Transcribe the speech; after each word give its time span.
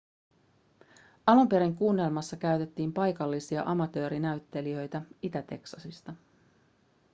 alun 1.27 1.49
perin 1.49 1.75
kuunnelmassa 1.75 2.37
käytettiin 2.37 2.93
paikallisia 2.93 3.63
amatöörinäyttelijöitä 3.65 5.01
itä-teksasista 5.21 6.13